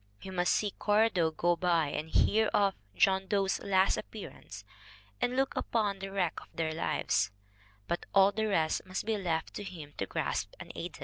[0.17, 4.65] He must see Cora Doe go by and hear of John Doe's last appear ance
[5.21, 7.29] and look upon the wreck of their lives
[7.87, 10.99] but all the rest must be left to him to grasp unaided!